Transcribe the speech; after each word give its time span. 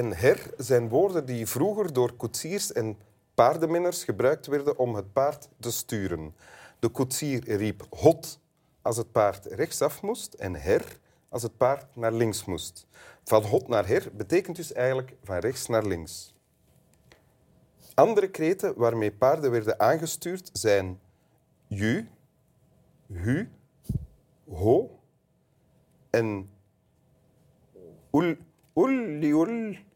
En 0.00 0.16
her 0.16 0.50
zijn 0.56 0.88
woorden 0.88 1.26
die 1.26 1.46
vroeger 1.46 1.92
door 1.92 2.12
koetsiers 2.12 2.72
en 2.72 2.98
paardenminners 3.34 4.04
gebruikt 4.04 4.46
werden 4.46 4.78
om 4.78 4.94
het 4.94 5.12
paard 5.12 5.48
te 5.58 5.70
sturen. 5.70 6.34
De 6.78 6.88
koetsier 6.88 7.56
riep 7.56 7.86
hot 7.90 8.40
als 8.82 8.96
het 8.96 9.12
paard 9.12 9.46
rechtsaf 9.46 10.02
moest 10.02 10.34
en 10.34 10.54
her 10.54 10.98
als 11.28 11.42
het 11.42 11.56
paard 11.56 11.96
naar 11.96 12.12
links 12.12 12.44
moest. 12.44 12.86
Van 13.24 13.42
hot 13.42 13.68
naar 13.68 13.86
her 13.86 14.10
betekent 14.16 14.56
dus 14.56 14.72
eigenlijk 14.72 15.16
van 15.22 15.36
rechts 15.38 15.66
naar 15.66 15.86
links. 15.86 16.34
Andere 17.94 18.30
kreten 18.30 18.74
waarmee 18.76 19.12
paarden 19.12 19.50
werden 19.50 19.80
aangestuurd 19.80 20.50
zijn 20.52 21.00
ju, 21.66 22.08
hu, 23.12 23.48
ho 24.48 25.00
en 26.10 26.50
ul, 28.10 28.36
ul, 28.74 28.98
ulli, 29.20 29.88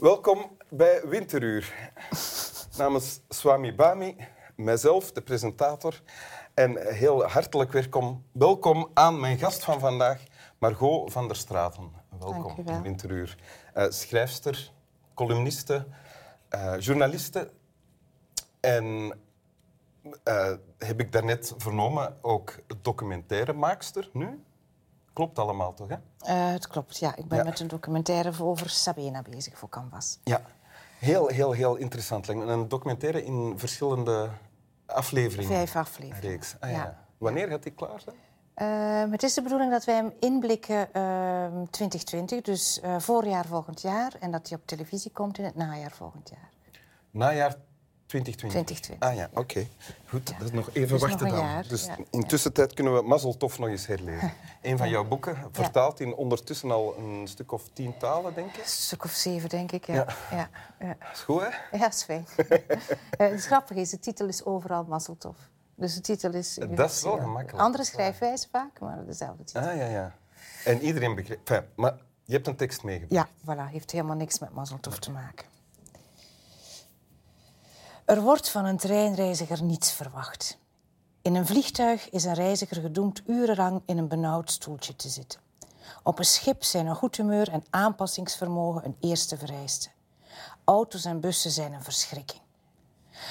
Welkom 0.00 0.56
bij 0.68 1.02
Winteruur. 1.04 1.90
Namens 2.76 3.20
Swami 3.28 3.74
Bami, 3.74 4.16
mijzelf, 4.56 5.12
de 5.12 5.22
presentator. 5.22 6.00
En 6.58 6.94
heel 6.94 7.22
hartelijk 7.24 7.72
welkom, 7.72 8.24
welkom 8.32 8.90
aan 8.94 9.20
mijn 9.20 9.38
gast 9.38 9.64
van 9.64 9.80
vandaag, 9.80 10.22
Margot 10.58 11.12
van 11.12 11.26
der 11.26 11.36
Straten. 11.36 11.90
Welkom 12.18 12.64
wel. 12.64 12.74
in 12.74 12.82
Winteruur. 12.82 13.38
Eh, 13.74 13.86
schrijfster, 13.88 14.72
columniste, 15.14 15.86
eh, 16.48 16.74
journaliste. 16.78 17.50
En 18.60 19.18
eh, 20.24 20.52
heb 20.78 21.00
ik 21.00 21.12
daarnet 21.12 21.54
vernomen 21.56 22.16
ook 22.20 22.54
documentairemaakster 22.82 24.10
nu? 24.12 24.44
Klopt 25.12 25.38
allemaal 25.38 25.74
toch, 25.74 25.88
hè? 25.88 26.32
Het 26.32 26.66
klopt, 26.66 26.98
ja. 26.98 27.16
Ik 27.16 27.28
ben 27.28 27.38
Ja. 27.38 27.44
met 27.44 27.60
een 27.60 27.68
documentaire 27.68 28.44
over 28.44 28.70
Sabena 28.70 29.22
bezig 29.30 29.58
voor 29.58 29.68
Canvas. 29.68 30.18
Ja, 30.24 30.42
heel, 30.98 31.26
heel, 31.26 31.52
heel 31.52 31.76
interessant. 31.76 32.28
Een 32.28 32.68
documentaire 32.68 33.24
in 33.24 33.58
verschillende 33.58 34.28
afleveringen. 34.88 35.52
Vijf 35.52 35.76
afleveringen. 35.76 36.30
Reeks. 36.30 36.56
Ah, 36.60 36.70
ja. 36.70 36.76
Ja. 36.76 37.06
Wanneer 37.18 37.48
gaat 37.48 37.62
die 37.62 37.72
klaar 37.72 38.00
zijn? 38.00 38.16
Eh, 38.54 39.10
het 39.10 39.22
is 39.22 39.34
de 39.34 39.42
bedoeling 39.42 39.70
dat 39.70 39.84
wij 39.84 39.94
hem 39.94 40.12
inblikken 40.20 40.92
ehm 40.92 41.64
2020, 41.70 42.40
dus 42.40 42.80
eh, 42.80 42.98
voorjaar 42.98 43.44
volgend 43.46 43.82
jaar. 43.82 44.12
En 44.20 44.30
dat 44.30 44.48
hij 44.48 44.58
op 44.58 44.66
televisie 44.66 45.12
komt 45.12 45.38
in 45.38 45.44
het 45.44 45.54
najaar 45.54 45.90
volgend 45.90 46.28
jaar. 46.28 46.50
Najaar 47.10 47.54
2020. 48.08 48.64
2020. 48.64 49.08
Ah 49.08 49.14
ja, 49.14 49.40
oké. 49.40 49.66
Goed, 50.08 50.26
dat 50.38 50.46
is 50.46 50.50
nog 50.50 50.68
even 50.72 50.88
Dus 50.88 51.00
wachten 51.00 51.26
nog 51.26 51.36
dan. 51.36 51.44
jaar, 51.44 51.68
Dus 51.68 51.84
ja. 51.84 51.96
intussen 52.10 52.52
tijd 52.52 52.74
kunnen 52.74 52.94
we 52.94 53.02
Mazzeltof 53.02 53.58
nog 53.58 53.68
eens 53.68 53.86
herlezen. 53.86 54.32
een 54.62 54.78
van 54.78 54.88
jouw 54.88 55.04
boeken, 55.04 55.36
vertaald 55.52 56.00
in 56.00 56.14
ondertussen 56.14 56.70
al 56.70 56.96
een 56.98 57.28
stuk 57.28 57.52
of 57.52 57.68
tien 57.72 57.96
talen, 57.96 58.34
denk 58.34 58.48
ik. 58.48 58.56
Een 58.62 58.68
stuk 58.68 59.04
of 59.04 59.10
zeven, 59.10 59.48
denk 59.48 59.72
ik. 59.72 59.86
Ja, 59.86 60.06
Ja. 60.30 60.48
ja, 60.80 60.96
is 61.12 61.20
goed, 61.20 61.40
hè? 61.40 61.78
ja. 61.78 61.88
is 61.88 62.02
fijn. 62.02 62.26
Eh, 63.18 63.30
het 63.30 63.44
grappige 63.44 63.80
is, 63.80 63.90
de 63.90 63.98
titel 63.98 64.26
is 64.26 64.44
overal 64.44 64.84
Mazzeltof. 64.84 65.36
Dus 65.74 65.94
de 65.94 66.00
titel 66.00 66.32
is... 66.32 66.58
Dat 66.70 66.90
is 66.90 67.02
wel 67.02 67.18
gemakkelijk. 67.18 67.64
Andere 67.64 67.84
schrijfwijzen 67.84 68.48
vaak, 68.50 68.80
maar 68.80 69.06
dezelfde 69.06 69.44
titel. 69.44 69.62
Ah 69.62 69.76
ja, 69.76 69.86
ja. 69.86 70.14
En 70.64 70.80
iedereen 70.80 71.14
begrijpt. 71.14 71.50
Enfin, 71.50 71.68
maar 71.76 71.94
je 72.24 72.32
hebt 72.32 72.46
een 72.46 72.56
tekst 72.56 72.82
meegebracht. 72.82 73.28
Ja, 73.46 73.54
voilà, 73.54 73.70
heeft 73.70 73.90
helemaal 73.90 74.16
niks 74.16 74.38
met 74.38 74.54
Mazzeltof 74.54 74.98
te 74.98 75.10
maken. 75.10 75.46
Er 78.08 78.22
wordt 78.22 78.48
van 78.48 78.64
een 78.64 78.76
treinreiziger 78.76 79.62
niets 79.62 79.92
verwacht. 79.92 80.58
In 81.22 81.34
een 81.34 81.46
vliegtuig 81.46 82.10
is 82.10 82.24
een 82.24 82.34
reiziger 82.34 82.80
gedoemd 82.80 83.22
urenlang 83.26 83.82
in 83.86 83.98
een 83.98 84.08
benauwd 84.08 84.50
stoeltje 84.50 84.96
te 84.96 85.08
zitten. 85.08 85.40
Op 86.02 86.18
een 86.18 86.24
schip 86.24 86.64
zijn 86.64 86.86
een 86.86 86.94
goed 86.94 87.16
humeur 87.16 87.48
en 87.48 87.64
aanpassingsvermogen 87.70 88.84
een 88.84 88.96
eerste 89.00 89.36
vereiste. 89.36 89.88
Auto's 90.64 91.04
en 91.04 91.20
bussen 91.20 91.50
zijn 91.50 91.72
een 91.72 91.82
verschrikking. 91.82 92.40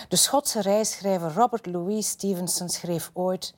De 0.07 0.15
Schotse 0.15 0.61
reisschrijver 0.61 1.33
Robert 1.33 1.65
Louis 1.65 2.07
Stevenson 2.07 2.69
schreef 2.69 3.11
ooit: 3.13 3.53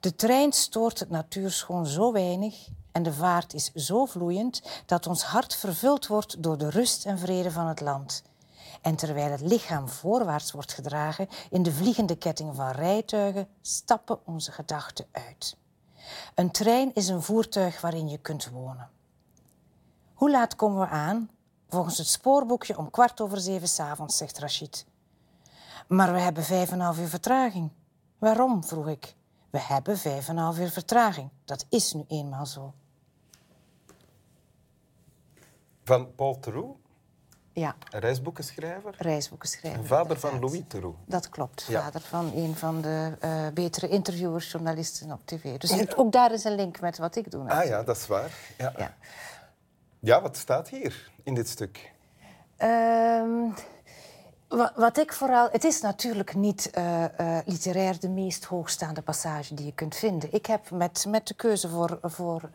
De 0.00 0.14
trein 0.14 0.52
stoort 0.52 0.98
het 0.98 1.10
natuurschoon 1.10 1.86
zo 1.86 2.12
weinig 2.12 2.68
en 2.92 3.02
de 3.02 3.12
vaart 3.12 3.54
is 3.54 3.72
zo 3.74 4.04
vloeiend 4.04 4.62
dat 4.86 5.06
ons 5.06 5.22
hart 5.22 5.54
vervuld 5.54 6.06
wordt 6.06 6.42
door 6.42 6.58
de 6.58 6.70
rust 6.70 7.06
en 7.06 7.18
vrede 7.18 7.50
van 7.50 7.66
het 7.66 7.80
land. 7.80 8.22
En 8.82 8.96
terwijl 8.96 9.30
het 9.30 9.40
lichaam 9.40 9.88
voorwaarts 9.88 10.52
wordt 10.52 10.72
gedragen 10.72 11.28
in 11.50 11.62
de 11.62 11.72
vliegende 11.72 12.16
ketting 12.16 12.56
van 12.56 12.70
rijtuigen, 12.70 13.48
stappen 13.60 14.26
onze 14.26 14.52
gedachten 14.52 15.06
uit. 15.10 15.56
Een 16.34 16.50
trein 16.50 16.94
is 16.94 17.08
een 17.08 17.22
voertuig 17.22 17.80
waarin 17.80 18.08
je 18.08 18.18
kunt 18.18 18.50
wonen. 18.50 18.90
Hoe 20.14 20.30
laat 20.30 20.56
komen 20.56 20.80
we 20.80 20.88
aan? 20.88 21.30
Volgens 21.68 21.98
het 21.98 22.06
spoorboekje 22.06 22.78
om 22.78 22.90
kwart 22.90 23.20
over 23.20 23.40
zeven 23.40 23.68
s'avonds, 23.68 24.16
zegt 24.16 24.38
Rachid. 24.38 24.86
Maar 25.88 26.12
we 26.12 26.18
hebben 26.20 26.42
vijf 26.44 26.68
en 26.68 26.74
een 26.74 26.84
half 26.84 26.98
uur 26.98 27.08
vertraging. 27.08 27.70
Waarom? 28.18 28.64
vroeg 28.64 28.88
ik. 28.88 29.14
We 29.50 29.60
hebben 29.60 29.98
vijf 29.98 30.28
en 30.28 30.36
een 30.36 30.42
half 30.42 30.58
uur 30.58 30.70
vertraging. 30.70 31.30
Dat 31.44 31.66
is 31.68 31.92
nu 31.92 32.04
eenmaal 32.08 32.46
zo. 32.46 32.74
Van 35.84 36.14
Paul 36.14 36.38
Theroux, 36.38 36.78
Ja, 37.54 37.74
reisboekenschrijver. 37.90 38.94
reisboeken 38.98 39.48
schrijven. 39.48 39.80
En 39.80 39.86
vader 39.86 40.18
van. 40.18 40.38
Louis 40.40 40.60
Theroux. 40.68 40.98
Dat 41.06 41.28
klopt. 41.28 41.64
Ja. 41.68 41.82
Vader 41.82 42.00
van 42.00 42.32
een 42.34 42.56
van 42.56 42.80
de 42.80 43.12
eh, 43.20 43.46
betere 43.54 43.88
interviewers, 43.88 44.50
journalisten 44.50 45.12
op 45.12 45.20
tv. 45.24 45.58
Dus 45.58 45.96
ook 45.96 46.12
daar 46.12 46.32
is 46.32 46.44
een 46.44 46.54
link 46.54 46.80
met 46.80 46.98
wat 46.98 47.16
ik 47.16 47.30
doe. 47.30 47.50
Ah 47.50 47.64
ja, 47.66 47.82
dat 47.82 47.96
is 47.96 48.06
waar. 48.06 48.30
Ja. 48.58 48.72
Ja. 48.76 48.94
ja, 50.00 50.20
wat 50.22 50.36
staat 50.36 50.68
hier 50.68 51.10
in 51.22 51.34
dit 51.34 51.48
stuk? 51.48 51.92
Ehm, 52.56 53.50
wa- 54.48 54.72
wat 54.76 54.98
ik 54.98 55.12
vooral. 55.12 55.48
Het 55.50 55.64
is 55.64 55.80
natuurlijk 55.80 56.34
niet 56.34 56.70
eh, 56.70 57.04
eh, 57.18 57.46
literair 57.46 58.00
de 58.00 58.08
meest 58.08 58.44
hoogstaande 58.44 59.02
passage 59.02 59.54
die 59.54 59.66
je 59.66 59.72
kunt 59.74 59.94
vinden. 59.96 60.32
Ik 60.32 60.46
heb 60.46 60.70
met, 60.70 61.04
met 61.08 61.26
de 61.26 61.34
keuze 61.34 61.68
voor, 61.68 61.98
voor 62.02 62.50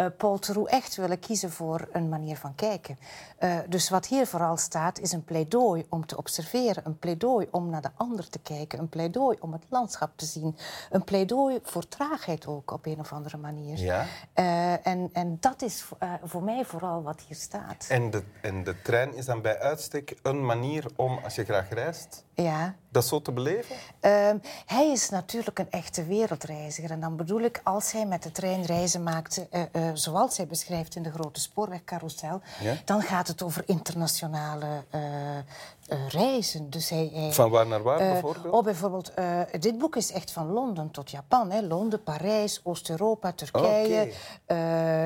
eh, 0.00 0.06
eh, 0.06 0.12
Paul 0.16 0.38
Theroux 0.38 0.70
echt 0.70 0.96
willen 0.96 1.18
kiezen 1.18 1.50
voor 1.50 1.88
een 1.92 2.08
manier 2.08 2.36
van 2.36 2.54
kijken. 2.54 2.98
Eh, 3.38 3.58
dus 3.68 3.88
wat 3.88 4.06
hier 4.06 4.26
vooral 4.26 4.56
staat 4.56 4.98
is 4.98 5.12
een 5.12 5.24
pleidooi 5.24 5.86
om 5.88 6.06
te 6.06 6.16
observeren, 6.16 6.82
een 6.86 6.98
pleidooi 6.98 7.48
om 7.50 7.70
naar 7.70 7.82
de 7.82 7.90
ander 7.96 8.28
te 8.28 8.38
kijken, 8.38 8.78
een 8.78 8.88
pleidooi 8.88 9.36
om 9.40 9.52
het 9.52 9.62
landschap 9.68 10.10
te 10.16 10.24
zien, 10.24 10.56
een 10.90 11.04
pleidooi 11.04 11.58
voor 11.62 11.88
traagheid 11.88 12.46
ook 12.46 12.70
op 12.70 12.86
een 12.86 13.00
of 13.00 13.12
andere 13.12 13.36
manier. 13.36 13.78
Ja. 13.78 14.06
Eh, 14.32 14.86
en, 14.86 15.10
en 15.12 15.36
dat 15.40 15.62
is 15.62 15.84
voor 16.24 16.42
mij 16.42 16.64
vooral 16.64 17.02
wat 17.02 17.20
hier 17.28 17.36
staat. 17.36 17.86
En 17.88 18.10
de, 18.10 18.22
en 18.42 18.64
de 18.64 18.82
trein 18.82 19.14
is 19.14 19.24
dan 19.24 19.42
bij 19.42 19.58
uitstek 19.58 20.18
een 20.22 20.44
manier 20.44 20.84
om, 20.96 21.18
als 21.24 21.34
je 21.34 21.44
graag 21.44 21.68
reist, 21.70 22.24
Ja. 22.34 22.74
Dat 22.90 23.06
zo 23.06 23.22
te 23.22 23.32
beleven? 23.32 23.76
Ehm, 24.00 24.36
hij 24.66 24.90
is 24.90 25.10
natuurlijk 25.10 25.58
een 25.58 25.70
echte 25.70 26.04
wereldreiziger. 26.04 26.90
En 26.90 27.00
dan 27.00 27.16
bedoel 27.16 27.40
ik, 27.40 27.60
als 27.64 27.92
hij 27.92 28.06
met 28.06 28.22
de 28.22 28.32
trein 28.32 28.64
reizen 28.64 29.02
maakte, 29.02 29.46
eh, 29.50 29.62
eh, 29.72 29.90
zoals 29.94 30.36
hij 30.36 30.46
beschrijft 30.46 30.96
in 30.96 31.02
de 31.02 31.10
grote 31.10 31.40
spoorwegcarousel, 31.40 32.40
Ja. 32.60 32.74
dan 32.84 33.02
gaat 33.02 33.28
het 33.28 33.42
over 33.42 33.62
internationale 33.66 34.66
eh, 34.90 35.00
reizen. 36.08 36.70
Dus 36.70 36.90
hij, 36.90 37.10
hij- 37.14 37.32
Van 37.32 37.50
waar 37.50 37.66
naar 37.66 37.82
waar 37.82 37.98
eh, 37.98 38.10
bijvoorbeeld? 38.12 38.54
oh, 38.54 38.64
bijvoorbeeld, 38.64 39.14
eh, 39.14 39.40
dit 39.60 39.78
boek 39.78 39.96
is 39.96 40.12
echt 40.12 40.32
van 40.32 40.46
Londen 40.52 40.90
tot 40.90 41.10
Japan. 41.10 41.50
Hè. 41.50 41.60
Londen, 41.60 42.02
Parijs, 42.02 42.60
Oost-Europa, 42.64 43.32
Turkije, 43.32 44.12
eh, 44.46 44.56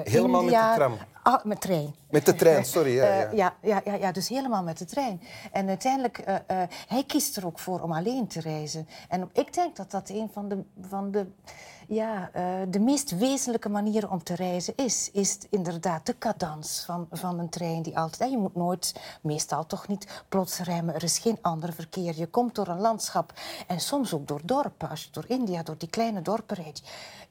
Helemaal 0.05 0.43
met 0.43 0.53
de 0.55 0.73
tram? 0.75 0.97
Ah, 1.23 1.45
met 1.45 1.61
trein. 1.61 1.95
Met 2.11 2.27
de 2.27 2.35
trein, 2.35 2.65
sorry. 2.65 2.95
Ja, 2.95 3.05
Eh, 3.09 3.33
ja. 3.33 3.55
ja, 3.63 3.81
ja, 3.85 3.93
ja, 3.93 3.95
ja, 3.99 4.13
dus 4.13 4.29
helemaal 4.29 4.63
met 4.63 4.79
de 4.79 4.85
trein. 4.85 5.21
En 5.53 5.69
uiteindelijk, 5.69 6.19
eh, 6.19 6.35
eh, 6.35 6.69
hij 6.89 7.05
kiest 7.07 7.37
er 7.37 7.47
ook 7.47 7.59
voor 7.59 7.81
om 7.81 7.93
alleen 7.93 8.27
te 8.27 8.41
reizen. 8.41 8.89
En 9.09 9.31
ik 9.33 9.53
denk 9.55 9.77
dat 9.77 9.91
dat 9.91 10.09
een 10.09 10.31
van 10.33 10.49
de, 10.49 10.65
van 10.89 11.11
de, 11.11 11.27
ja, 11.89 12.31
eh, 12.33 12.45
de 12.69 12.81
meest 12.81 13.19
wezenlijke 13.19 13.69
manieren 13.69 14.11
om 14.11 14.23
te 14.23 14.35
reizen 14.35 14.73
is. 14.77 15.11
Is 15.13 15.39
inderdaad 15.51 16.07
de 16.07 16.19
cadans 16.19 16.83
van, 16.87 17.07
van 17.11 17.39
een 17.39 17.49
trein 17.49 17.83
die 17.83 17.99
altijd... 17.99 18.31
je 18.31 18.39
moet 18.39 18.55
nooit, 18.55 18.95
meestal 19.23 19.67
toch 19.67 19.89
niet, 19.89 20.23
plots 20.29 20.59
remmen. 20.59 20.95
Er 20.95 21.03
is 21.03 21.19
geen 21.19 21.39
ander 21.43 21.73
verkeer. 21.73 22.15
Je 22.17 22.27
komt 22.27 22.55
door 22.55 22.69
een 22.69 22.81
landschap 22.81 23.33
en 23.67 23.81
soms 23.81 24.15
ook 24.15 24.29
door 24.29 24.41
dorpen. 24.45 24.89
Als 24.89 25.03
je 25.03 25.09
door 25.11 25.25
India, 25.29 25.63
door 25.63 25.79
die 25.79 25.91
kleine 25.91 26.23
dorpen 26.23 26.57
rijdt. 26.57 26.83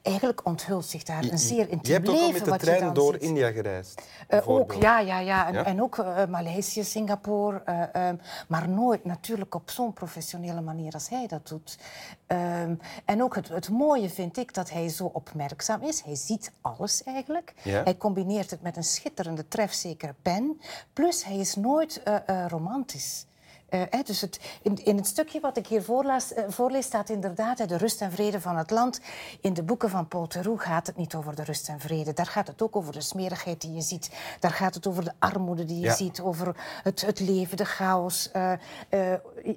Eigenlijk 0.02 0.46
onthult 0.46 0.84
zich 0.84 1.02
daar 1.02 1.24
een 1.24 1.38
zeer 1.38 1.68
intiem 1.68 1.80
Je 1.82 1.92
hebt 1.92 2.08
ook 2.08 2.14
al 2.14 2.20
leven 2.20 2.50
met 2.50 2.60
de 2.60 2.66
trein 2.66 2.92
door 2.94 3.12
ziet. 3.12 3.22
India 3.22 3.50
gereisd. 3.50 4.02
Eh, 4.28 4.48
ook, 4.48 4.72
ja, 4.72 4.98
ja, 4.98 5.18
ja. 5.18 5.46
En, 5.46 5.52
Ja? 5.54 5.64
en 5.64 5.82
ook 5.82 5.98
eh, 5.98 6.26
Maleisië, 6.26 6.84
Singapore. 6.84 7.62
eh, 7.64 7.94
ehm, 8.08 8.16
maar 8.48 8.68
nooit 8.68 9.04
natuurlijk 9.04 9.54
op 9.54 9.70
zo'n 9.70 9.92
professionele 9.92 10.60
manier 10.60 10.92
als 10.92 11.08
hij 11.08 11.26
dat 11.26 11.48
doet. 11.48 11.78
Ehm, 12.26 12.74
en 13.04 13.22
ook 13.22 13.34
het, 13.34 13.48
het 13.48 13.68
mooie 13.70 14.10
vind 14.10 14.36
ik 14.36 14.43
dat 14.52 14.70
hij 14.70 14.88
zo 14.88 15.04
opmerkzaam 15.04 15.82
is. 15.82 16.02
Hij 16.02 16.14
ziet 16.14 16.52
alles 16.60 17.02
eigenlijk. 17.02 17.54
Ja. 17.62 17.82
Hij 17.82 17.96
combineert 17.96 18.50
het 18.50 18.62
met 18.62 18.76
een 18.76 18.84
schitterende, 18.84 19.48
trefzekere 19.48 20.14
pen. 20.22 20.60
Plus, 20.92 21.24
hij 21.24 21.36
is 21.36 21.54
nooit 21.54 22.02
eh, 22.02 22.16
eh, 22.26 22.48
romantisch. 22.48 23.26
Eh, 23.74 24.00
dus 24.04 24.20
het, 24.20 24.40
in, 24.62 24.84
in 24.84 24.96
het 24.96 25.06
stukje 25.06 25.40
wat 25.40 25.56
ik 25.56 25.66
hier 25.66 25.82
voorlees, 25.82 26.32
eh, 26.32 26.44
voorlees 26.48 26.84
staat 26.86 27.08
inderdaad 27.08 27.68
de 27.68 27.76
rust 27.76 28.00
en 28.00 28.12
vrede 28.12 28.40
van 28.40 28.56
het 28.56 28.70
land. 28.70 29.00
In 29.40 29.54
de 29.54 29.62
boeken 29.62 29.90
van 29.90 30.08
Paul 30.08 30.26
Theroux 30.26 30.64
gaat 30.64 30.86
het 30.86 30.96
niet 30.96 31.14
over 31.14 31.34
de 31.36 31.44
rust 31.44 31.68
en 31.68 31.80
vrede. 31.80 32.12
Daar 32.12 32.26
gaat 32.26 32.46
het 32.46 32.62
ook 32.62 32.76
over 32.76 32.92
de 32.92 33.00
smerigheid 33.00 33.60
die 33.60 33.72
je 33.72 33.80
ziet. 33.80 34.10
Daar 34.40 34.50
gaat 34.50 34.74
het 34.74 34.86
over 34.86 35.04
de 35.04 35.12
armoede 35.18 35.64
die 35.64 35.76
je 35.80 35.86
Ja. 35.86 35.94
ziet. 35.94 36.20
Over 36.20 36.56
het, 36.82 37.00
het 37.06 37.20
leven, 37.20 37.56
de 37.56 37.64
chaos. 37.64 38.30
Eh, 38.30 38.52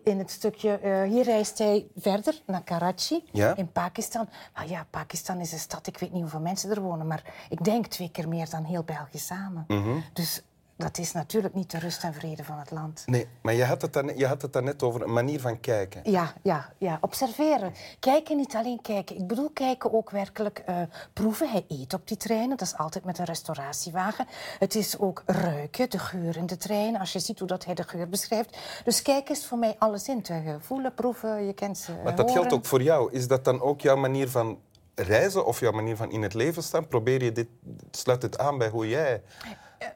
in 0.04 0.18
het 0.18 0.32
stukje, 0.32 0.80
hier 1.10 1.24
reist 1.24 1.58
hij 1.58 1.88
verder 1.96 2.42
naar 2.46 2.64
Karachi 2.64 3.24
Ja. 3.32 3.56
in 3.56 3.72
Pakistan. 3.72 4.30
Nou 4.56 4.70
ja, 4.70 4.86
Pakistan 4.90 5.40
is 5.40 5.52
een 5.52 5.60
stad, 5.60 5.88
ik 5.88 5.98
weet 5.98 6.12
niet 6.12 6.22
hoeveel 6.22 6.40
mensen 6.40 6.70
er 6.72 6.82
wonen, 6.82 7.08
maar 7.08 7.24
ik 7.50 7.64
denk 7.64 7.86
twee 7.88 8.12
keer 8.12 8.28
meer 8.28 8.50
dan 8.50 8.64
heel 8.64 8.84
België 8.84 9.18
samen. 9.20 9.64
Mhm. 9.68 9.98
Dus 10.14 10.42
dat 10.78 10.98
is 10.98 11.12
natuurlijk 11.12 11.54
niet 11.54 11.72
de 11.72 11.80
rust 11.80 12.04
en 12.04 12.14
vrede 12.14 12.44
van 12.44 12.60
het 12.60 12.72
land. 12.72 13.04
Nee, 13.06 13.28
maar 13.42 13.54
je 13.54 13.66
had, 13.66 13.82
het 13.82 13.94
dan, 13.94 14.18
je 14.18 14.28
had 14.28 14.42
het 14.42 14.54
daarnet 14.54 14.84
over 14.84 15.02
een 15.02 15.14
manier 15.14 15.40
van 15.40 15.60
kijken. 15.60 16.12
Ja, 16.12 16.34
ja, 16.42 16.70
ja, 16.78 16.98
observeren. 17.02 17.74
Kijken, 18.00 18.38
niet 18.38 18.56
alleen 18.56 18.82
kijken. 18.82 19.18
Ik 19.18 19.28
bedoel 19.28 19.50
kijken 19.50 19.94
ook 19.94 20.10
werkelijk 20.10 20.64
eh, 20.66 20.82
proeven. 21.14 21.50
Hij 21.50 21.66
eet 21.68 21.94
op 21.94 22.08
die 22.08 22.18
treinen, 22.18 22.50
dat 22.50 22.62
is 22.62 22.78
altijd 22.78 23.06
met 23.06 23.18
een 23.18 23.26
restauratiewagen. 23.26 24.26
Het 24.60 24.76
is 24.76 24.98
ook 25.00 25.24
ruiken, 25.26 25.90
de 25.90 26.00
geur 26.00 26.38
in 26.38 26.46
de 26.46 26.58
trein, 26.58 27.00
als 27.00 27.14
je 27.14 27.20
ziet 27.20 27.40
hoe 27.40 27.48
dat 27.48 27.66
hij 27.66 27.74
de 27.74 27.84
geur 27.84 28.10
beschrijft. 28.10 28.58
Dus 28.84 29.02
kijken 29.02 29.36
is 29.36 29.46
voor 29.46 29.58
mij 29.58 29.76
alle 29.78 29.98
zintuigen. 29.98 30.62
Voelen, 30.62 30.94
proeven, 30.94 31.46
je 31.46 31.54
kent 31.54 31.78
ze. 31.78 31.92
Maar 32.04 32.16
dat 32.16 32.30
horen. 32.30 32.34
geldt 32.34 32.54
ook 32.54 32.66
voor 32.66 32.82
jou. 32.82 33.12
Is 33.12 33.28
dat 33.28 33.46
dan 33.46 33.62
ook 33.62 33.82
jouw 33.82 33.98
manier 33.98 34.30
van 34.30 34.60
reizen 34.96 35.46
of 35.46 35.60
jouw 35.60 35.72
manier 35.72 35.96
van 35.96 36.12
in 36.12 36.22
het 36.22 36.34
leven 36.34 36.64
staan? 36.64 36.88
Probeer 36.88 37.24
je 37.24 37.32
dit, 37.32 37.48
sluit 37.92 38.22
het 38.22 38.38
aan 38.38 38.58
bij 38.58 38.70
hoe 38.70 38.88
jij 38.88 39.22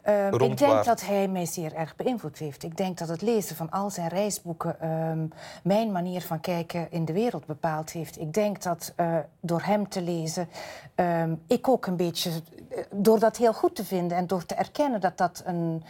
Ehm, 0.01 0.33
ik 0.33 0.57
denk 0.57 0.83
dat 0.83 1.06
hij 1.06 1.28
mij 1.28 1.45
zeer 1.45 1.74
erg 1.74 1.95
beïnvloed 1.95 2.38
heeft. 2.38 2.63
Ik 2.63 2.78
denk 2.78 2.98
dat 2.98 3.07
het 3.07 3.22
lezen 3.22 3.56
van 3.56 3.69
al 3.69 3.89
zijn 3.89 4.07
reisboeken 4.07 4.80
ehm, 4.80 5.25
mijn 5.63 5.92
manier 5.92 6.22
van 6.22 6.39
kijken 6.39 6.92
in 6.92 7.06
de 7.06 7.13
wereld 7.13 7.45
bepaald 7.45 7.92
heeft. 7.92 8.19
Ik 8.19 8.33
denk 8.33 8.62
dat 8.62 8.94
eh, 8.95 9.18
door 9.39 9.62
hem 9.62 9.89
te 9.89 10.01
lezen 10.01 10.50
ehm, 10.95 11.36
ik 11.48 11.68
ook 11.68 11.86
een 11.86 11.95
beetje, 11.95 12.30
eh, 12.69 12.83
door 12.92 13.19
dat 13.19 13.38
heel 13.38 13.54
goed 13.54 13.75
te 13.75 13.86
vinden 13.86 14.18
en 14.18 14.28
door 14.28 14.45
te 14.45 14.56
erkennen 14.56 15.01
dat 15.01 15.18
dat 15.18 15.42
een, 15.45 15.84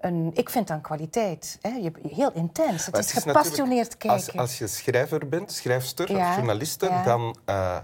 een 0.00 0.30
ik 0.34 0.50
vind 0.50 0.66
dat 0.66 0.76
een 0.76 0.82
kwaliteit. 0.82 1.58
Hè? 1.60 1.68
Je, 1.68 1.92
heel 2.08 2.32
intens. 2.32 2.86
Het 2.86 2.98
is 2.98 3.12
gepassioneerd 3.12 3.96
kijken. 3.96 4.10
Als, 4.10 4.36
als 4.36 4.58
je 4.58 4.66
schrijver 4.66 5.28
bent, 5.28 5.52
schrijfster 5.52 6.12
Ja, 6.12 6.28
of 6.28 6.36
journaliste, 6.36 6.86
ja. 6.86 7.02
dan 7.02 7.36
eh, 7.44 7.76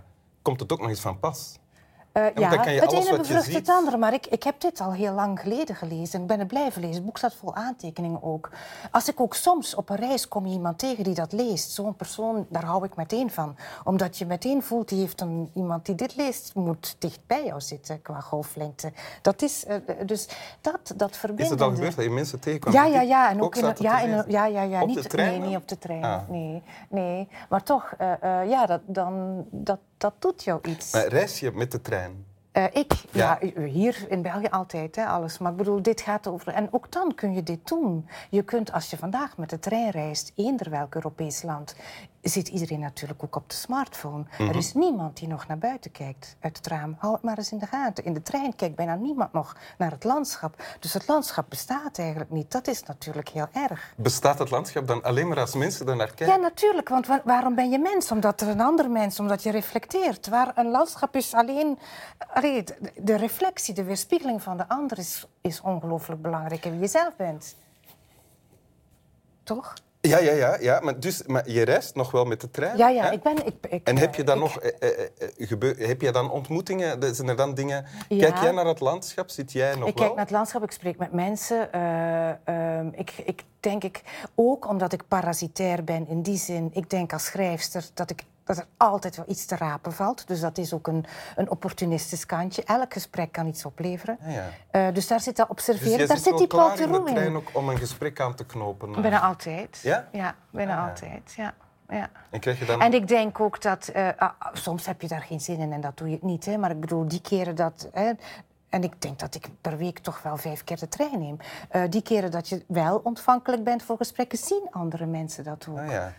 komt 0.42 0.60
het 0.60 0.72
ook 0.72 0.80
nog 0.80 0.88
eens 0.88 1.00
van 1.00 1.18
pas. 1.18 1.58
Eh, 2.12 2.24
ja, 2.34 2.50
het 2.50 2.92
ene 2.92 3.16
bevrucht 3.16 3.52
het 3.52 3.68
andere. 3.68 3.96
Maar 3.96 4.12
ik, 4.12 4.26
ik 4.26 4.42
heb 4.42 4.60
dit 4.60 4.80
al 4.80 4.92
heel 4.92 5.12
lang 5.12 5.40
geleden 5.40 5.76
gelezen. 5.76 6.20
Ik 6.20 6.26
ben 6.26 6.38
het 6.38 6.48
blijven 6.48 6.80
lezen. 6.80 6.96
Het 6.96 7.04
boek 7.04 7.18
staat 7.18 7.34
vol 7.34 7.54
aantekeningen 7.54 8.22
ook. 8.22 8.50
Als 8.90 9.08
ik 9.08 9.20
ook 9.20 9.34
soms 9.34 9.74
op 9.74 9.90
een 9.90 9.96
reis 9.96 10.28
kom 10.28 10.46
je 10.46 10.52
iemand 10.52 10.78
tegen 10.78 11.04
die 11.04 11.14
dat 11.14 11.32
leest. 11.32 11.70
Zo'n 11.70 11.96
persoon, 11.96 12.46
daar 12.48 12.64
hou 12.64 12.84
ik 12.84 12.96
meteen 12.96 13.30
van. 13.30 13.56
Omdat 13.84 14.18
je 14.18 14.26
meteen 14.26 14.62
voelt, 14.62 14.88
die 14.88 15.00
heeft 15.00 15.20
een, 15.20 15.50
iemand 15.54 15.86
die 15.86 15.94
dit 15.94 16.16
leest... 16.16 16.54
moet 16.54 16.96
dicht 16.98 17.20
bij 17.26 17.44
jou 17.44 17.60
zitten 17.60 18.02
qua 18.02 18.20
golflengte. 18.20 18.92
Dat 19.22 19.42
is... 19.42 19.64
eh, 19.64 19.76
dus 20.06 20.28
dat, 20.60 20.92
dat 20.96 21.10
Is 21.10 21.16
verbindende... 21.16 21.54
het 21.54 21.62
al 21.62 21.74
gebeurd 21.74 21.96
dat 21.96 22.04
je 22.04 22.10
mensen 22.10 22.40
tegenkomt? 22.40 22.74
Ja, 22.74 22.84
ja, 22.84 23.00
ja. 23.00 23.30
En 23.30 23.42
ook, 23.42 23.56
in, 23.56 23.74
ja, 23.78 24.00
in, 24.00 24.24
ja, 24.28 24.46
ja, 24.46 24.62
ja. 24.62 24.80
Op 24.80 24.88
niet, 24.88 25.02
de 25.02 25.08
trein 25.08 25.40
Nee, 25.40 25.48
niet 25.48 25.56
op 25.56 25.68
de 25.68 25.78
trein. 25.78 26.04
Ah. 26.04 26.28
Nee, 26.28 26.62
nee. 26.88 27.28
Maar 27.48 27.62
toch, 27.62 27.94
eh, 27.98 28.48
ja, 28.48 28.66
dat, 28.66 28.80
dan, 28.86 29.44
dat, 29.50 29.78
dat 29.98 30.14
doet 30.18 30.44
jou 30.44 30.60
iets. 30.68 30.92
Maar 30.92 31.06
reis 31.06 31.40
je 31.40 31.52
met 31.52 31.72
de 31.72 31.80
trein? 31.80 32.26
Eh, 32.52 32.64
ik, 32.72 32.92
ja. 33.10 33.38
Ja. 33.40 33.64
hier 33.64 34.06
in 34.08 34.22
België 34.22 34.48
altijd, 34.48 34.96
hè, 34.96 35.06
alles. 35.06 35.38
Maar 35.38 35.50
ik 35.50 35.56
bedoel, 35.56 35.82
dit 35.82 36.00
gaat 36.00 36.26
over... 36.26 36.52
En 36.52 36.68
ook 36.72 36.92
dan 36.92 37.14
kun 37.14 37.34
je 37.34 37.42
dit 37.42 37.68
doen. 37.68 38.08
Je 38.30 38.42
kunt, 38.42 38.72
als 38.72 38.90
je 38.90 38.96
vandaag 38.96 39.36
met 39.36 39.50
de 39.50 39.58
trein 39.58 39.90
reist, 39.90 40.32
eender 40.34 40.70
welk 40.70 40.94
Europees 40.94 41.42
land... 41.42 41.74
zit 42.22 42.48
iedereen 42.48 42.80
natuurlijk 42.80 43.22
ook 43.24 43.36
op 43.36 43.48
de 43.50 43.54
smartphone. 43.54 44.24
Mhm. 44.38 44.48
Er 44.48 44.56
is 44.56 44.74
niemand 44.74 45.16
die 45.16 45.28
nog 45.28 45.46
naar 45.46 45.58
buiten 45.58 45.90
kijkt 45.90 46.36
uit 46.40 46.56
het 46.56 46.66
raam. 46.66 46.96
Hou 46.98 47.12
het 47.14 47.22
maar 47.22 47.38
eens 47.38 47.52
in 47.52 47.58
de 47.58 47.66
gaten. 47.66 48.04
In 48.04 48.12
de 48.14 48.22
trein 48.22 48.56
kijkt 48.56 48.74
bijna 48.76 48.94
niemand 48.94 49.32
nog 49.32 49.56
naar 49.78 49.90
het 49.90 50.04
landschap. 50.04 50.62
Dus 50.80 50.92
het 50.92 51.08
landschap 51.08 51.46
bestaat 51.48 51.98
eigenlijk 51.98 52.30
niet. 52.30 52.50
Dat 52.52 52.66
is 52.68 52.82
natuurlijk 52.82 53.28
heel 53.28 53.46
erg. 53.52 53.94
Bestaat 53.96 54.38
het 54.38 54.50
landschap 54.50 54.86
dan 54.86 55.02
alleen 55.02 55.28
maar 55.28 55.38
als 55.40 55.54
mensen 55.54 55.86
er 55.88 55.96
naar 55.96 56.06
Ja, 56.08 56.14
kijken? 56.14 56.40
natuurlijk. 56.40 56.88
Want 56.88 57.06
wa- 57.06 57.22
waarom 57.24 57.54
ben 57.54 57.70
je 57.70 57.78
mens? 57.78 58.10
Omdat 58.12 58.40
er 58.40 58.48
een 58.48 58.60
ander 58.60 58.90
mens, 58.90 59.20
omdat 59.20 59.42
je 59.42 59.50
reflecteert. 59.50 60.28
Waar 60.28 60.52
een 60.54 60.70
landschap 60.70 61.16
is 61.16 61.34
alleen... 61.34 61.78
Allee, 62.32 62.64
de, 62.64 62.92
de 62.96 63.16
reflectie, 63.16 63.74
de 63.74 63.84
weerspiegeling 63.84 64.42
van 64.42 64.56
de 64.56 64.68
ander 64.68 64.98
is, 64.98 65.26
is 65.40 65.60
ongelooflijk 65.60 66.22
belangrijk. 66.22 66.64
En 66.64 66.70
wie 66.70 66.80
je 66.80 66.88
zelf 66.88 67.16
bent. 67.16 67.56
Toch? 69.42 69.74
Ja, 70.00 70.18
ja, 70.18 70.32
ja. 70.32 70.56
ja 70.60 70.80
maar, 70.80 71.00
dus, 71.00 71.22
maar 71.26 71.50
je 71.50 71.62
reist 71.62 71.94
nog 71.94 72.10
wel 72.10 72.24
met 72.24 72.40
de 72.40 72.50
trein? 72.50 72.76
Ja, 72.76 72.88
ja. 72.88 73.04
hè? 73.04 73.10
Ik 73.12 73.22
ben... 73.22 73.46
Ik, 73.46 73.54
ik, 73.68 73.86
En 73.86 73.96
heb 73.98 74.14
je 74.14 74.24
dan 74.24 74.36
ik- 74.36 74.42
nog 74.42 74.58
eh, 74.60 74.88
eh, 74.98 75.04
eh, 75.18 75.28
gebeur, 75.48 75.78
heb 75.88 76.00
je 76.00 76.10
dan 76.12 76.30
ontmoetingen? 76.30 77.14
Zijn 77.14 77.28
er 77.28 77.36
dan 77.36 77.54
dingen? 77.54 77.86
Ja. 78.08 78.18
Kijk 78.30 78.42
jij 78.42 78.50
naar 78.52 78.66
het 78.66 78.80
landschap? 78.80 79.28
Zit 79.30 79.52
jij 79.52 79.74
nog 79.74 79.88
Ik 79.88 79.94
wel? 79.94 79.94
kijk 79.94 80.14
naar 80.14 80.24
het 80.24 80.34
landschap, 80.34 80.62
ik 80.62 80.70
spreek 80.70 80.98
met 80.98 81.12
mensen. 81.12 81.72
eh, 81.72 82.28
ehm, 82.44 82.88
ik, 82.92 83.12
ik 83.24 83.42
denk 83.60 83.84
ik, 83.84 84.02
ook 84.34 84.68
omdat 84.68 84.92
ik 84.92 85.02
parasitair 85.08 85.84
ben 85.84 86.08
in 86.08 86.22
die 86.22 86.38
zin, 86.38 86.70
ik 86.72 86.90
denk 86.90 87.12
als 87.12 87.24
schrijfster 87.24 87.84
dat, 87.94 88.10
ik, 88.10 88.22
dat 88.48 88.58
er 88.58 88.66
altijd 88.76 89.16
wel 89.16 89.24
iets 89.28 89.44
te 89.46 89.56
rapen 89.56 89.92
valt. 89.92 90.26
Dus 90.26 90.40
dat 90.40 90.58
is 90.58 90.72
ook 90.72 90.86
een, 90.86 91.04
een 91.36 91.50
opportunistisch 91.50 92.26
kantje. 92.26 92.64
Elk 92.64 92.92
gesprek 92.92 93.32
kan 93.32 93.46
iets 93.46 93.64
opleveren. 93.64 94.18
Ah, 94.22 94.32
ja. 94.32 94.44
Eh, 94.70 94.94
dus 94.94 95.06
daar 95.06 95.20
zit 95.20 95.36
dat 95.36 95.48
Dus 95.48 95.56
observeren, 95.56 95.98
jij 95.98 96.06
daar 96.06 96.16
zit 96.16 96.38
die 96.38 96.46
Paul 96.46 96.72
klaar 96.72 97.06
in 97.08 97.16
in. 97.16 97.36
ook 97.36 97.48
om 97.52 97.68
een 97.68 97.78
gesprek 97.78 98.20
aan 98.20 98.34
te 98.34 98.46
knopen? 98.46 99.00
Bijna 99.02 99.20
altijd. 99.20 99.80
Ja? 99.82 100.08
Ja, 100.12 100.34
bijna 100.50 100.76
Ah, 100.82 100.88
altijd, 100.88 101.34
ja. 101.36 101.54
ja. 101.88 102.10
En 102.30 102.40
krijg 102.40 102.58
je 102.58 102.64
dan... 102.64 102.80
En 102.80 102.92
ik 102.92 103.08
denk 103.08 103.40
ook 103.40 103.62
dat... 103.62 103.88
eh, 103.88 104.08
ah, 104.16 104.30
soms 104.52 104.86
heb 104.86 105.00
je 105.02 105.08
daar 105.08 105.22
geen 105.22 105.40
zin 105.40 105.58
in 105.58 105.72
en 105.72 105.80
dat 105.80 105.96
doe 105.96 106.10
je 106.10 106.18
niet. 106.20 106.44
Hè, 106.44 106.56
maar 106.56 106.70
ik 106.70 106.80
bedoel, 106.80 107.08
die 107.08 107.20
keren 107.20 107.54
dat... 107.54 107.88
Hè, 107.92 108.12
en 108.68 108.82
ik 108.82 109.00
denk 109.02 109.18
dat 109.18 109.34
ik 109.34 109.48
per 109.60 109.76
week 109.76 109.98
toch 109.98 110.22
wel 110.22 110.36
vijf 110.36 110.64
keer 110.64 110.78
de 110.78 110.88
trein 110.88 111.18
neem. 111.18 111.36
Eh, 111.68 111.82
die 111.88 112.02
keren 112.02 112.30
dat 112.30 112.48
je 112.48 112.64
wel 112.66 113.00
ontvankelijk 113.04 113.64
bent 113.64 113.82
voor 113.82 113.96
gesprekken, 113.96 114.38
zien 114.38 114.66
andere 114.70 115.06
mensen 115.06 115.44
dat 115.44 115.66
ook. 115.70 115.78
Ah, 115.78 115.90
ja. 115.90 116.12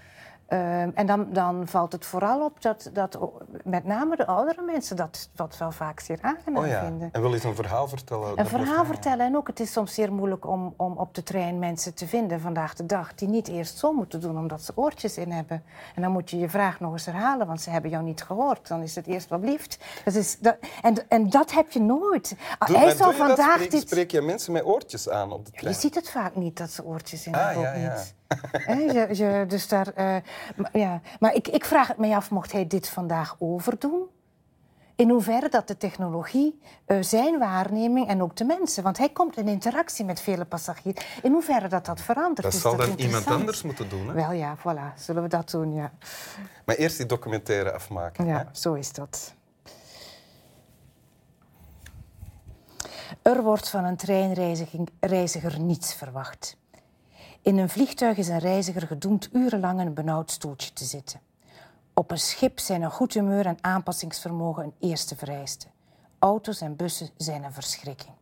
Ehm, 0.50 0.90
en 0.94 1.06
dan, 1.06 1.28
dan 1.32 1.68
valt 1.68 1.92
het 1.92 2.06
vooral 2.06 2.44
op 2.46 2.62
dat, 2.62 2.90
dat 2.94 3.20
met 3.64 3.84
name 3.86 4.16
de 4.16 4.26
oudere 4.28 4.62
mensen 4.62 4.96
dat, 4.96 5.30
dat 5.36 5.58
wel 5.58 5.72
vaak 5.72 6.00
zeer 6.00 6.18
aangenaam 6.22 6.64
Oh 6.64 6.70
ja. 6.70 6.84
vinden. 6.86 7.10
En 7.12 7.22
wil 7.22 7.34
eens 7.34 7.44
een 7.44 7.56
verhaal 7.56 7.88
vertellen? 7.88 8.40
Een 8.40 8.48
verhaal 8.48 8.86
vertellen. 8.86 9.26
En 9.26 9.36
ook, 9.38 9.48
het 9.48 9.60
is 9.60 9.72
soms 9.72 9.94
zeer 9.94 10.14
moeilijk 10.14 10.48
om, 10.48 10.74
om 10.78 10.98
op 10.98 11.14
de 11.16 11.24
trein 11.24 11.60
mensen 11.60 11.94
te 11.94 12.08
vinden 12.08 12.40
vandaag 12.42 12.74
de 12.76 12.86
dag... 12.86 13.16
die 13.16 13.28
niet 13.28 13.48
eerst 13.48 13.78
zo 13.78 13.94
moeten 13.94 14.22
doen 14.22 14.38
omdat 14.38 14.62
ze 14.62 14.72
oortjes 14.76 15.18
in 15.18 15.32
hebben. 15.32 15.64
En 15.96 16.02
dan 16.02 16.12
moet 16.12 16.30
je 16.30 16.38
je 16.38 16.50
vraag 16.50 16.80
nog 16.80 16.92
eens 16.92 17.06
herhalen, 17.06 17.48
want 17.48 17.62
ze 17.62 17.70
hebben 17.70 17.92
jou 17.92 18.04
niet 18.04 18.22
gehoord. 18.24 18.68
Dan 18.68 18.82
is 18.82 18.96
het 18.96 19.08
eerst 19.08 19.30
wat 19.30 19.42
blieft. 19.42 19.78
Dat 20.06 20.14
is, 20.16 20.40
dat, 20.40 20.58
en, 20.82 20.96
en 21.10 21.30
dat 21.30 21.52
heb 21.52 21.72
je 21.72 21.82
nooit. 21.82 22.36
Ah, 22.58 22.68
Doe, 22.68 22.78
Hij 22.78 22.96
zal 22.96 23.12
je 23.12 23.18
dat? 23.18 23.28
vandaag 23.28 23.54
Spreek, 23.54 23.72
dit... 23.72 23.82
spreek 23.82 24.12
je 24.12 24.22
mensen 24.22 24.52
met 24.54 24.64
oortjes 24.66 25.10
aan 25.10 25.32
op 25.32 25.46
de 25.46 25.52
Je 25.54 25.60
trein? 25.60 25.76
ziet 25.76 25.96
het 25.96 26.10
vaak 26.10 26.36
niet 26.36 26.58
dat 26.58 26.70
ze 26.70 26.84
oortjes 26.86 27.26
in 27.28 27.36
Ah, 27.36 27.46
hebben, 27.46 27.64
ja, 27.64 27.74
ja. 27.74 27.94
niet. 27.94 28.18
Je, 28.68 29.08
je, 29.12 29.46
dus 29.48 29.68
daar, 29.68 29.88
eh, 29.88 30.16
maar, 30.56 30.78
ja. 30.78 31.02
maar 31.20 31.34
ik, 31.34 31.48
ik 31.48 31.66
vraag 31.66 31.88
het 31.88 31.98
mij 31.98 32.16
af, 32.16 32.32
mocht 32.32 32.52
hij 32.52 32.68
dit 32.68 32.90
vandaag 32.90 33.36
overdoen? 33.40 34.08
In 34.96 35.10
hoeverre 35.10 35.50
dat 35.50 35.68
de 35.68 35.78
technologie 35.78 36.60
eh, 36.86 36.98
zijn 37.02 37.40
waarneming 37.40 38.08
en 38.08 38.22
ook 38.22 38.36
de 38.36 38.44
mensen... 38.44 38.84
want 38.84 38.98
hij 38.98 39.10
komt 39.10 39.38
in 39.38 39.48
interactie 39.48 40.06
met 40.06 40.22
vele 40.22 40.46
passagiers... 40.46 41.06
in 41.22 41.32
hoeverre 41.32 41.68
dat 41.68 41.86
dat 41.86 42.02
verandert, 42.02 42.42
Dat 42.42 42.54
is 42.54 42.62
zal 42.62 42.76
dat 42.76 42.88
dan 42.88 42.98
iemand 42.98 43.28
anders 43.28 43.62
moeten 43.62 43.90
doen. 43.90 44.08
Hè? 44.08 44.14
Wel 44.14 44.32
ja, 44.32 44.58
voilà, 44.58 44.94
zullen 44.96 45.24
we 45.24 45.30
dat 45.30 45.52
doen, 45.52 45.74
ja. 45.74 45.92
Maar 46.66 46.76
eerst 46.76 46.98
die 46.98 47.06
documentaire 47.06 47.72
afmaken. 47.72 48.26
hè? 48.26 48.32
Ja, 48.32 48.50
zo 48.52 48.74
is 48.74 48.92
dat. 48.92 49.34
Er 53.22 53.44
wordt 53.44 53.70
van 53.70 53.84
een 53.84 53.98
treinreiziger 53.98 55.60
niets 55.60 55.94
verwacht. 55.94 56.58
In 57.42 57.58
een 57.58 57.70
vliegtuig 57.70 58.18
is 58.18 58.28
een 58.28 58.40
reiziger 58.40 58.88
gedoemd 58.88 59.30
urenlang 59.34 59.80
in 59.80 59.88
een 59.88 59.94
benauwd 59.94 60.32
stoeltje 60.32 60.74
te 60.74 60.86
zitten. 60.86 61.20
Op 61.94 62.12
een 62.12 62.20
schip 62.20 62.60
zijn 62.60 62.82
een 62.82 62.92
goed 62.92 63.14
humeur 63.14 63.46
en 63.46 63.58
aanpassingsvermogen 63.62 64.64
een 64.64 64.74
eerste 64.80 65.16
vereiste. 65.16 65.68
Auto's 66.20 66.62
en 66.62 66.76
bussen 66.76 67.10
zijn 67.18 67.44
een 67.44 67.54
verschrikking. 67.54 68.14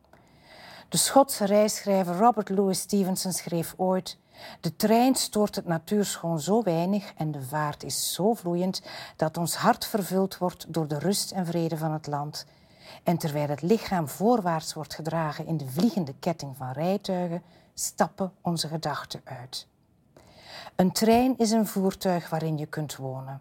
De 0.88 0.96
Schotse 0.96 1.44
reisschrijver 1.44 2.16
Robert 2.16 2.48
Louis 2.48 2.78
Stevenson 2.78 3.32
schreef 3.32 3.74
ooit: 3.76 4.18
De 4.60 4.76
trein 4.76 5.14
stoort 5.14 5.56
het 5.56 5.66
natuurschoon 5.66 6.40
zo 6.40 6.62
weinig 6.62 7.12
en 7.16 7.30
de 7.30 7.42
vaart 7.42 7.82
is 7.82 8.12
zo 8.12 8.34
vloeiend 8.34 8.82
dat 9.16 9.36
ons 9.36 9.54
hart 9.54 9.86
vervuld 9.86 10.38
wordt 10.38 10.66
door 10.68 10.88
de 10.88 10.98
rust 10.98 11.30
en 11.30 11.46
vrede 11.46 11.76
van 11.76 11.92
het 11.92 12.06
land. 12.06 12.46
En 13.02 13.18
terwijl 13.18 13.48
het 13.48 13.62
lichaam 13.62 14.08
voorwaarts 14.08 14.74
wordt 14.74 14.94
gedragen 14.94 15.46
in 15.46 15.56
de 15.56 15.66
vliegende 15.66 16.14
ketting 16.20 16.56
van 16.56 16.72
rijtuigen, 16.72 17.42
stappen 17.78 18.32
onze 18.40 18.68
gedachten 18.68 19.20
uit. 19.24 19.66
Een 20.76 20.92
trein 20.92 21.38
is 21.38 21.50
een 21.50 21.66
voertuig 21.66 22.30
waarin 22.30 22.58
je 22.58 22.66
kunt 22.66 22.96
wonen. 22.96 23.40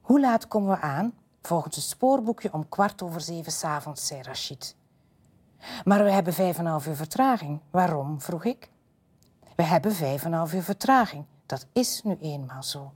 Hoe 0.00 0.20
laat 0.20 0.48
komen 0.48 0.70
we 0.70 0.80
aan? 0.80 1.14
Volgens 1.42 1.76
het 1.76 1.84
spoorboekje 1.84 2.52
om 2.52 2.68
kwart 2.68 3.02
over 3.02 3.20
zeven 3.20 3.52
s'avonds, 3.52 4.06
zei 4.06 4.22
Rachid. 4.22 4.76
Maar 5.84 6.04
we 6.04 6.10
hebben 6.10 6.32
vijf 6.32 6.58
en 6.58 6.64
een 6.64 6.70
half 6.70 6.86
uur 6.86 6.96
vertraging. 6.96 7.60
Waarom? 7.70 8.20
vroeg 8.20 8.44
ik. 8.44 8.70
We 9.56 9.62
hebben 9.62 9.92
vijf 9.92 10.24
en 10.24 10.32
een 10.32 10.38
half 10.38 10.54
uur 10.54 10.62
vertraging. 10.62 11.24
Dat 11.46 11.66
is 11.72 12.02
nu 12.02 12.16
eenmaal 12.20 12.62
zo. 12.62 12.92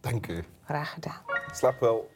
Dank 0.00 0.26
u. 0.26 0.44
Graag 0.64 0.92
gedaan. 0.92 1.20
Slap 1.52 1.80
wel. 1.80 2.10